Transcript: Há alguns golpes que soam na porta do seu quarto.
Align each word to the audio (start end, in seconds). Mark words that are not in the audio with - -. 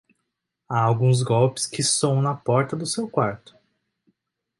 Há 0.67 0.81
alguns 0.81 1.21
golpes 1.21 1.67
que 1.67 1.83
soam 1.83 2.23
na 2.23 2.33
porta 2.33 2.75
do 2.75 2.87
seu 2.87 3.07
quarto. 3.07 3.55